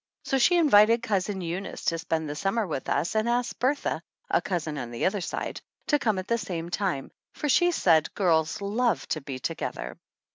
So 0.23 0.39
she 0.39 0.57
invited 0.57 1.03
Cousin 1.03 1.41
Eunice 1.41 1.85
to 1.85 1.99
spend 1.99 2.27
the 2.27 2.35
summer 2.35 2.65
with 2.65 2.89
us 2.89 3.13
and 3.13 3.29
asked 3.29 3.59
Bertha, 3.59 4.01
a 4.31 4.41
cousin 4.41 4.79
on 4.79 4.89
the 4.89 5.05
other 5.05 5.21
side, 5.21 5.61
to 5.89 5.99
come 5.99 6.17
at 6.17 6.27
the 6.27 6.39
same 6.39 6.71
time, 6.71 7.11
for 7.35 7.47
she 7.47 7.69
said 7.69 8.11
girls 8.15 8.61
love 8.63 9.07
to 9.09 9.21
be 9.21 9.37
together. 9.37 9.99